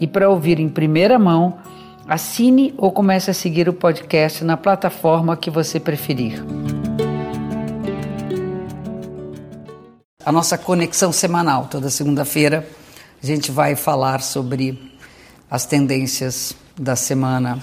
e 0.00 0.06
para 0.06 0.28
ouvir 0.28 0.58
em 0.58 0.68
primeira 0.68 1.18
mão, 1.18 1.58
assine 2.08 2.74
ou 2.78 2.90
comece 2.90 3.30
a 3.30 3.34
seguir 3.34 3.68
o 3.68 3.72
podcast 3.72 4.42
na 4.42 4.56
plataforma 4.56 5.36
que 5.36 5.50
você 5.50 5.78
preferir. 5.78 6.42
A 10.24 10.32
nossa 10.32 10.56
conexão 10.56 11.12
semanal, 11.12 11.66
toda 11.66 11.90
segunda-feira, 11.90 12.66
a 13.22 13.26
gente 13.26 13.50
vai 13.50 13.76
falar 13.76 14.22
sobre 14.22 14.90
as 15.50 15.66
tendências 15.66 16.54
da 16.78 16.96
semana 16.96 17.58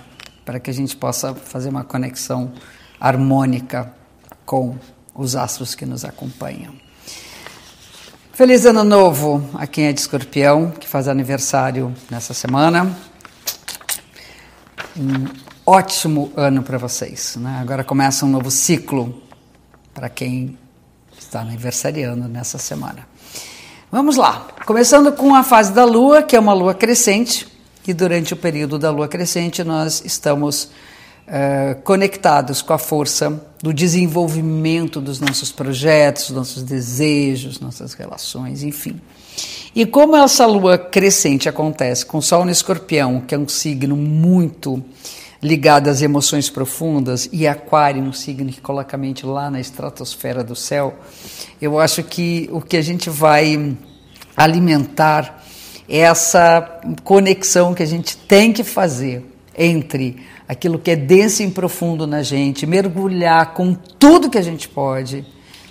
para 0.45 0.59
que 0.59 0.69
a 0.69 0.73
gente 0.73 0.95
possa 0.95 1.33
fazer 1.33 1.69
uma 1.69 1.83
conexão 1.83 2.51
harmônica 2.99 3.91
com 4.45 4.77
os 5.13 5.35
astros 5.35 5.75
que 5.75 5.85
nos 5.85 6.05
acompanham. 6.05 6.86
Feliz 8.37 8.67
Ano 8.67 8.83
Novo 8.83 9.49
a 9.55 9.65
quem 9.65 9.85
é 9.85 9.91
de 9.91 9.99
escorpião, 9.99 10.69
que 10.69 10.87
faz 10.87 11.07
aniversário 11.07 11.91
nessa 12.07 12.35
semana. 12.35 12.95
Um 14.95 15.25
ótimo 15.65 16.31
ano 16.37 16.61
para 16.61 16.77
vocês. 16.77 17.35
Né? 17.37 17.57
Agora 17.59 17.83
começa 17.83 18.27
um 18.27 18.29
novo 18.29 18.51
ciclo 18.51 19.23
para 19.91 20.07
quem 20.07 20.55
está 21.17 21.41
aniversariando 21.41 22.27
nessa 22.27 22.59
semana. 22.59 23.07
Vamos 23.91 24.17
lá, 24.17 24.45
começando 24.67 25.11
com 25.13 25.33
a 25.33 25.41
fase 25.41 25.73
da 25.73 25.83
Lua, 25.83 26.21
que 26.21 26.35
é 26.35 26.39
uma 26.39 26.53
Lua 26.53 26.75
crescente, 26.75 27.47
e 27.87 27.91
durante 27.91 28.35
o 28.35 28.37
período 28.37 28.77
da 28.77 28.91
Lua 28.91 29.07
crescente 29.07 29.63
nós 29.63 30.03
estamos 30.05 30.69
uh, 31.27 31.81
conectados 31.81 32.61
com 32.61 32.73
a 32.73 32.77
força 32.77 33.41
do 33.61 33.73
desenvolvimento 33.73 35.01
dos 35.01 35.19
nossos 35.19 35.51
projetos, 35.51 36.29
nossos 36.29 36.63
desejos, 36.63 37.59
nossas 37.59 37.93
relações, 37.93 38.63
enfim. 38.63 38.99
E 39.75 39.85
como 39.85 40.15
essa 40.15 40.45
lua 40.45 40.77
crescente 40.77 41.47
acontece 41.47 42.05
com 42.05 42.17
o 42.17 42.21
Sol 42.21 42.45
no 42.45 42.51
Escorpião, 42.51 43.21
que 43.21 43.35
é 43.35 43.37
um 43.37 43.47
signo 43.47 43.95
muito 43.95 44.83
ligado 45.41 45.87
às 45.89 46.01
emoções 46.01 46.49
profundas, 46.49 47.29
e 47.31 47.47
Aquário, 47.47 48.01
um 48.01 48.13
signo 48.13 48.51
que 48.51 48.59
coloca 48.59 48.95
a 48.95 48.99
mente 48.99 49.25
lá 49.25 49.51
na 49.51 49.59
estratosfera 49.59 50.43
do 50.43 50.55
céu, 50.55 50.95
eu 51.61 51.79
acho 51.79 52.01
que 52.03 52.49
o 52.51 52.59
que 52.59 52.75
a 52.75 52.81
gente 52.81 53.09
vai 53.09 53.77
alimentar 54.35 55.43
é 55.87 55.99
essa 55.99 56.81
conexão 57.03 57.73
que 57.73 57.83
a 57.83 57.87
gente 57.87 58.17
tem 58.17 58.51
que 58.51 58.63
fazer 58.63 59.23
entre 59.55 60.17
aquilo 60.47 60.79
que 60.79 60.91
é 60.91 60.95
denso 60.95 61.43
e 61.43 61.51
profundo 61.51 62.07
na 62.07 62.23
gente, 62.23 62.65
mergulhar 62.65 63.53
com 63.53 63.73
tudo 63.73 64.29
que 64.29 64.37
a 64.37 64.41
gente 64.41 64.69
pode, 64.69 65.25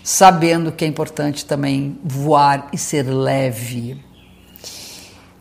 sabendo 0.04 0.70
que 0.70 0.84
é 0.84 0.88
importante 0.88 1.44
também 1.44 1.98
voar 2.04 2.68
e 2.72 2.78
ser 2.78 3.04
leve. 3.04 4.04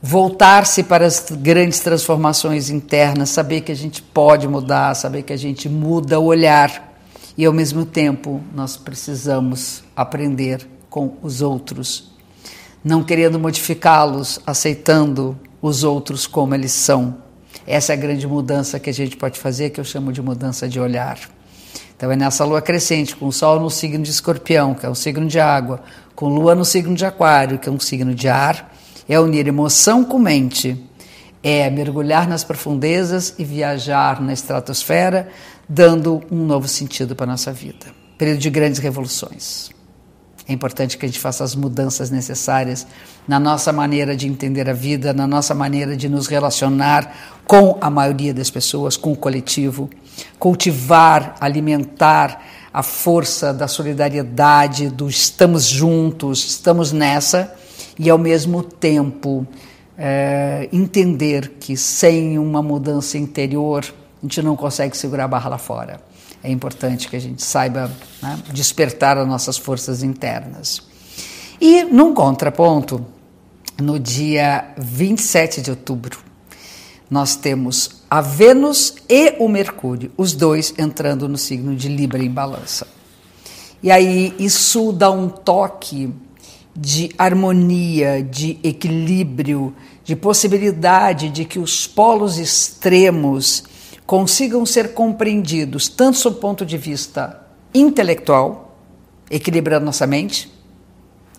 Voltar-se 0.02 0.84
para 0.84 1.06
as 1.06 1.26
grandes 1.32 1.80
transformações 1.80 2.70
internas, 2.70 3.30
saber 3.30 3.62
que 3.62 3.72
a 3.72 3.76
gente 3.76 4.02
pode 4.02 4.48
mudar, 4.48 4.96
saber 4.96 5.24
que 5.24 5.34
a 5.34 5.38
gente 5.38 5.68
muda 5.68 6.20
o 6.20 6.26
olhar. 6.26 6.94
E 7.38 7.44
ao 7.44 7.52
mesmo 7.52 7.86
tempo 7.86 8.42
nós 8.54 8.78
precisamos 8.78 9.84
aprender 9.96 10.66
com 10.90 11.18
os 11.22 11.42
outros, 11.42 12.12
não 12.84 13.04
querendo 13.04 13.38
modificá-los, 13.38 14.40
aceitando 14.46 15.38
os 15.62 15.84
outros 15.84 16.26
como 16.26 16.56
eles 16.56 16.72
são 16.72 17.25
essa 17.68 17.94
é 17.94 17.96
a 17.96 17.98
grande 17.98 18.28
mudança 18.28 18.80
que 18.80 18.90
a 18.90 18.94
gente 18.94 19.18
pode 19.18 19.40
fazer, 19.40 19.72
que 19.72 19.80
eu 19.80 19.84
chamo 19.84 20.12
de 20.12 20.22
mudança 20.22 20.68
de 20.68 20.80
olhar. 20.80 21.20
Então 21.96 22.12
é 22.12 22.16
nessa 22.16 22.44
lua 22.44 22.62
crescente, 22.62 23.16
com 23.16 23.28
o 23.28 23.32
sol 23.32 23.60
no 23.60 23.70
signo 23.70 24.04
de 24.04 24.12
escorpião, 24.12 24.74
que 24.74 24.86
é 24.86 24.90
um 24.90 24.96
signo 24.96 25.28
de 25.28 25.40
água, 25.40 25.82
com 26.14 26.28
lua 26.28 26.54
no 26.54 26.66
signo 26.66 26.94
de 26.94 27.06
aquário, 27.06 27.58
que 27.58 27.70
é 27.70 27.72
um 27.72 27.80
signo 27.80 28.14
de 28.14 28.28
ar, 28.28 28.74
é 29.08 29.20
unir 29.20 29.48
emoção 29.48 30.04
com 30.04 30.20
mente, 30.20 30.78
é 31.42 31.70
mergulhar 31.70 32.28
nas 32.28 32.44
profundezas 32.44 33.36
e 33.38 33.46
viajar 33.46 34.22
na 34.22 34.34
estratosfera, 34.34 35.30
dando 35.70 36.22
um 36.32 36.46
novo 36.46 36.68
sentido 36.68 37.16
para 37.16 37.26
a 37.26 37.28
nossa 37.28 37.54
vida. 37.54 37.88
Período 38.18 38.40
de 38.40 38.50
grandes 38.50 38.80
revoluções. 38.80 39.70
É 40.48 40.54
importante 40.54 40.98
que 40.98 41.06
a 41.06 41.10
gente 41.10 41.20
faça 41.20 41.44
as 41.44 41.56
mudanças 41.56 42.12
necessárias 42.12 42.86
na 43.28 43.40
nossa 43.40 43.74
maneira 43.74 44.16
de 44.16 44.28
entender 44.28 44.70
a 44.70 44.74
vida, 44.74 45.12
na 45.12 45.26
nossa 45.26 45.56
maneira 45.56 45.98
de 45.98 46.08
nos 46.08 46.28
relacionar 46.28 47.42
com 47.46 47.78
a 47.82 47.90
maioria 47.90 48.32
das 48.32 48.52
pessoas, 48.52 48.96
com 48.96 49.12
o 49.12 49.16
coletivo, 49.16 49.90
cultivar, 50.38 51.36
alimentar 51.40 52.44
a 52.72 52.84
força 52.84 53.52
da 53.52 53.68
solidariedade, 53.68 54.90
do 54.90 55.10
estamos 55.10 55.66
juntos, 55.66 56.46
estamos 56.46 56.92
nessa, 56.92 57.56
e 57.98 58.08
ao 58.08 58.18
mesmo 58.18 58.62
tempo 58.62 59.48
é, 59.98 60.70
entender 60.72 61.54
que 61.60 61.76
sem 61.76 62.38
uma 62.38 62.62
mudança 62.62 63.18
interior 63.18 63.84
a 63.84 64.26
gente 64.26 64.42
não 64.44 64.56
consegue 64.56 64.96
segurar 64.96 65.24
a 65.24 65.28
barra 65.28 65.50
lá 65.50 65.58
fora 65.58 66.15
é 66.46 66.52
importante 66.52 67.10
que 67.10 67.16
a 67.16 67.20
gente 67.20 67.44
saiba 67.44 67.92
né, 68.22 68.40
despertar 68.54 69.18
as 69.18 69.28
nossas 69.28 69.58
forças 69.58 70.04
internas. 70.04 70.82
E, 71.60 71.84
num 71.84 72.14
contraponto, 72.14 73.06
no 73.82 74.00
dia 74.00 74.74
27 74.78 75.62
de 75.62 75.72
outubro, 75.72 76.20
nós 77.10 77.36
temos 77.36 78.04
a 78.10 78.22
Vênus 78.22 78.96
e 79.10 79.36
o 79.40 79.48
Mercúrio, 79.48 80.12
os 80.16 80.34
dois 80.34 80.74
entrando 80.78 81.28
no 81.28 81.38
signo 81.38 81.76
de 81.76 81.88
Libra 81.88 82.24
em 82.24 82.30
balança. 82.30 82.88
E 83.82 83.92
aí 83.92 84.34
isso 84.40 84.92
dá 84.92 85.12
um 85.12 85.28
toque 85.28 86.14
de 86.76 87.10
harmonia, 87.18 88.22
de 88.24 88.60
equilíbrio, 88.64 89.74
de 90.04 90.16
possibilidade 90.16 91.30
de 91.30 91.46
que 91.46 91.58
os 91.58 91.88
polos 91.88 92.38
extremos 92.38 93.64
consigam 94.06 94.66
ser 94.66 94.94
compreendidos 94.94 95.90
tanto 95.90 96.18
sob 96.18 96.38
o 96.38 96.40
ponto 96.40 96.66
de 96.66 96.78
vista 96.78 97.42
intelectual, 97.74 98.78
equilibrando 99.30 99.86
nossa 99.86 100.06
mente, 100.06 100.52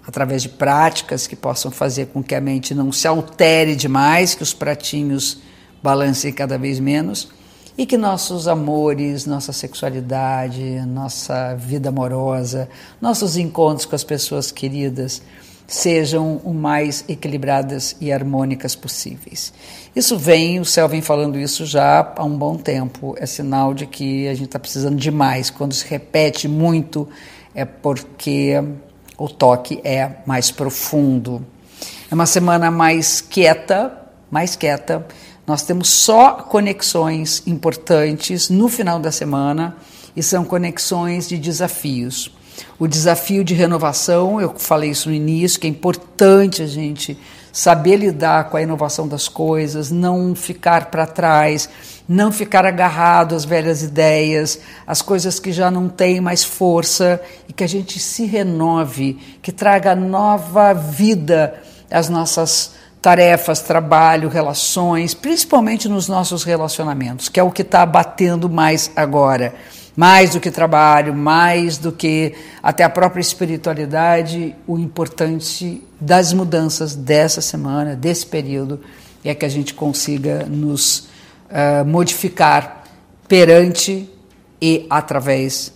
através 0.07 0.43
de 0.43 0.49
práticas 0.49 1.27
que 1.27 1.35
possam 1.35 1.71
fazer 1.71 2.07
com 2.07 2.23
que 2.23 2.35
a 2.35 2.41
mente 2.41 2.75
não 2.75 2.93
se 2.93 3.09
altere 3.09 3.75
demais, 3.75 4.35
que 4.35 4.43
os 4.43 4.53
pratinhos 4.53 5.39
balancem 5.83 6.33
cada 6.33 6.59
vez 6.59 6.79
menos 6.79 7.29
e 7.79 7.85
que 7.85 7.97
nossos 7.99 8.49
amores, 8.49 9.27
nossa 9.27 9.53
sexualidade, 9.53 10.63
nossa 10.87 11.55
vida 11.55 11.91
amorosa, 11.91 12.69
nossos 13.01 13.37
encontros 13.37 13.85
com 13.85 13.95
as 13.95 14.05
pessoas 14.05 14.51
queridas 14.51 15.21
sejam 15.67 16.41
o 16.45 16.55
mais 16.55 17.05
equilibradas 17.09 17.97
e 18.01 18.13
harmônicas 18.13 18.77
possíveis. 18.77 19.53
Isso 19.95 20.17
vem, 20.17 20.61
o 20.61 20.65
céu 20.65 20.89
vem 20.89 21.03
falando 21.03 21.39
isso 21.39 21.67
já 21.67 22.13
há 22.17 22.25
um 22.25 22.37
bom 22.37 22.57
tempo, 22.57 23.17
é 23.19 23.27
sinal 23.27 23.75
de 23.75 23.87
que 23.87 24.29
a 24.29 24.35
gente 24.35 24.47
está 24.47 24.59
precisando 24.59 24.97
de 24.97 25.11
mais. 25.11 25.51
Quando 25.51 25.75
se 25.75 25.85
repete 25.87 26.47
muito, 26.47 27.09
é 27.55 27.65
porque 27.65 28.63
o 29.19 29.29
toque 29.29 29.81
é 29.83 30.17
mais 30.25 30.51
profundo. 30.51 31.45
É 32.11 32.15
uma 32.15 32.27
semana 32.27 32.71
mais 32.71 33.21
quieta, 33.21 33.93
mais 34.31 34.55
quieta. 34.55 35.07
Nós 35.47 35.63
temos 35.63 35.89
só 35.89 36.33
conexões 36.35 37.43
importantes 37.47 38.49
no 38.51 38.69
final 38.69 39.01
da 39.01 39.11
semana 39.11 39.77
e 40.15 40.23
são 40.23 40.45
conexões 40.45 41.29
de 41.29 41.39
desafios 41.39 42.36
o 42.79 42.87
desafio 42.87 43.43
de 43.43 43.55
renovação, 43.55 44.41
eu 44.41 44.55
falei 44.57 44.91
isso 44.91 45.09
no 45.09 45.15
início, 45.15 45.59
que 45.59 45.67
é 45.67 45.71
importante 45.71 46.63
a 46.63 46.67
gente 46.67 47.19
saber 47.53 47.97
lidar 47.97 48.51
com 48.51 48.59
a 48.59 48.63
inovação 48.63 49.09
das 49.09 49.29
coisas, 49.29 49.91
não 49.91 50.35
ficar 50.35 50.91
para 50.91 51.07
trás, 51.07 51.71
não 52.07 52.31
ficar 52.31 52.67
agarrado 52.67 53.35
às 53.35 53.47
velhas 53.47 53.83
ideias, 53.83 54.61
às 54.87 55.01
coisas 55.01 55.41
que 55.41 55.51
já 55.51 55.71
não 55.71 55.89
têm 55.89 56.21
mais 56.21 56.45
força 56.45 57.19
e 57.49 57.55
que 57.55 57.65
a 57.65 57.67
gente 57.67 57.99
se 57.99 58.27
renove, 58.27 59.15
que 59.41 59.51
traga 59.51 59.95
nova 59.95 60.75
vida 60.75 61.55
às 61.91 62.11
nossas 62.11 62.75
tarefas, 63.01 63.61
trabalho, 63.61 64.29
relações, 64.29 65.15
principalmente 65.15 65.89
nos 65.89 66.09
nossos 66.09 66.45
relacionamentos, 66.45 67.31
que 67.31 67.41
é 67.41 67.43
o 67.43 67.51
que 67.51 67.63
está 67.63 67.87
batendo 67.87 68.51
mais 68.51 68.91
agora 68.95 69.55
mais 69.97 70.31
do 70.31 70.41
que 70.41 70.51
trabalho, 70.51 71.15
mais 71.15 71.79
do 71.79 71.91
que 71.91 72.35
até 72.63 72.85
a 72.85 72.91
própria 72.91 73.21
espiritualidade, 73.21 74.55
o 74.67 74.79
importante 74.79 75.83
das 75.99 76.35
mudanças 76.35 76.95
dessa 76.95 77.41
semana, 77.41 77.97
desse 77.97 78.27
período, 78.27 78.81
é 79.25 79.35
que 79.35 79.45
a 79.45 79.49
gente 79.49 79.73
consiga 79.73 80.45
nos 80.45 81.09
uh, 81.51 81.85
modificar 81.87 82.85
perante 83.27 84.09
e 84.61 84.87
através 84.91 85.73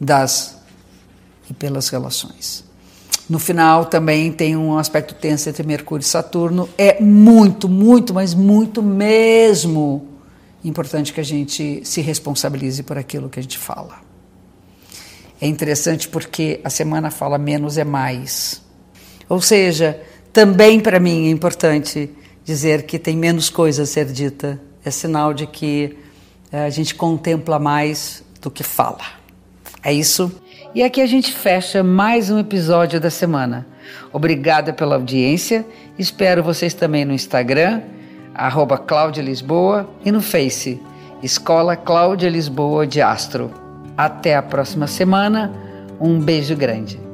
das 0.00 0.58
e 1.48 1.54
pelas 1.54 1.88
relações. 1.88 2.64
No 3.28 3.38
final 3.38 3.84
também 3.84 4.32
tem 4.32 4.56
um 4.56 4.76
aspecto 4.76 5.14
tenso 5.14 5.48
entre 5.48 5.62
Mercúrio 5.62 6.02
e 6.02 6.06
Saturno. 6.06 6.68
É 6.76 7.00
muito, 7.00 7.68
muito, 7.68 8.12
mas 8.12 8.34
muito 8.34 8.82
mesmo 8.82 10.09
importante 10.68 11.12
que 11.12 11.20
a 11.20 11.24
gente 11.24 11.80
se 11.84 12.00
responsabilize 12.00 12.82
por 12.82 12.98
aquilo 12.98 13.28
que 13.28 13.38
a 13.38 13.42
gente 13.42 13.58
fala. 13.58 14.00
É 15.40 15.46
interessante 15.46 16.08
porque 16.08 16.60
a 16.62 16.68
semana 16.68 17.10
fala 17.10 17.38
menos 17.38 17.78
é 17.78 17.84
mais. 17.84 18.62
Ou 19.28 19.40
seja, 19.40 20.00
também 20.32 20.78
para 20.78 21.00
mim 21.00 21.28
é 21.28 21.30
importante 21.30 22.10
dizer 22.44 22.82
que 22.82 22.98
tem 22.98 23.16
menos 23.16 23.48
coisa 23.48 23.84
a 23.84 23.86
ser 23.86 24.06
dita. 24.06 24.60
É 24.84 24.90
sinal 24.90 25.32
de 25.32 25.46
que 25.46 25.96
eh, 26.52 26.64
a 26.64 26.70
gente 26.70 26.94
contempla 26.94 27.58
mais 27.58 28.22
do 28.40 28.50
que 28.50 28.62
fala. 28.62 29.00
É 29.82 29.92
isso? 29.92 30.30
E 30.74 30.82
aqui 30.82 31.00
a 31.00 31.06
gente 31.06 31.32
fecha 31.32 31.82
mais 31.82 32.30
um 32.30 32.38
episódio 32.38 33.00
da 33.00 33.10
semana. 33.10 33.66
Obrigada 34.12 34.72
pela 34.72 34.96
audiência. 34.96 35.66
Espero 35.98 36.42
vocês 36.42 36.74
também 36.74 37.04
no 37.04 37.12
Instagram, 37.12 37.82
arroba 38.40 38.78
Cláudia 38.78 39.22
Lisboa, 39.22 39.88
e 40.04 40.10
no 40.10 40.22
Face, 40.22 40.80
Escola 41.22 41.76
Cláudia 41.76 42.30
Lisboa 42.30 42.86
de 42.86 43.02
Astro. 43.02 43.50
Até 43.96 44.34
a 44.34 44.42
próxima 44.42 44.86
semana. 44.86 45.52
Um 46.00 46.18
beijo 46.18 46.56
grande. 46.56 47.09